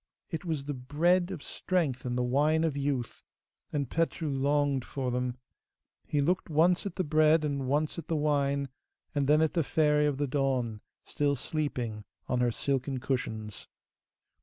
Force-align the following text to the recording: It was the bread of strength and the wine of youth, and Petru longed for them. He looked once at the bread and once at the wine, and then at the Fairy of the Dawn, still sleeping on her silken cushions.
It 0.31 0.45
was 0.45 0.65
the 0.65 0.73
bread 0.73 1.29
of 1.29 1.43
strength 1.43 2.05
and 2.05 2.17
the 2.17 2.23
wine 2.23 2.63
of 2.63 2.75
youth, 2.75 3.21
and 3.71 3.87
Petru 3.87 4.31
longed 4.31 4.83
for 4.83 5.11
them. 5.11 5.37
He 6.07 6.19
looked 6.19 6.49
once 6.49 6.87
at 6.87 6.95
the 6.95 7.03
bread 7.03 7.45
and 7.45 7.67
once 7.67 7.99
at 7.99 8.07
the 8.07 8.15
wine, 8.15 8.69
and 9.13 9.27
then 9.27 9.43
at 9.43 9.53
the 9.53 9.63
Fairy 9.63 10.07
of 10.07 10.17
the 10.17 10.25
Dawn, 10.25 10.81
still 11.05 11.35
sleeping 11.35 12.03
on 12.27 12.39
her 12.39 12.51
silken 12.51 12.99
cushions. 12.99 13.67